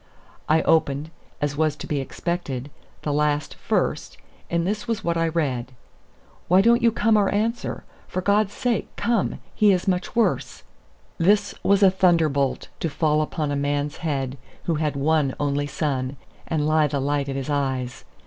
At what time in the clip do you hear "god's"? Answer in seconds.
8.19-8.51